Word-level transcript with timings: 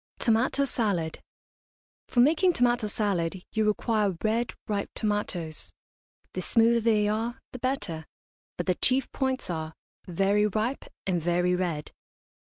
TOMATO 0.17 0.65
SALAD. 0.65 1.19
For 2.07 2.21
making 2.21 2.53
tomato 2.53 2.87
salad 2.87 3.43
you 3.51 3.67
require 3.67 4.17
red, 4.23 4.55
ripe 4.67 4.89
tomatoes; 4.95 5.71
the 6.33 6.41
smoother 6.41 6.79
they 6.79 7.07
are 7.07 7.39
the 7.51 7.59
better, 7.59 8.07
but 8.57 8.65
the 8.65 8.73
chief 8.73 9.11
points 9.11 9.47
are 9.51 9.75
very 10.07 10.47
ripe 10.47 10.85
and 11.05 11.21
very 11.21 11.53
red. 11.55 11.91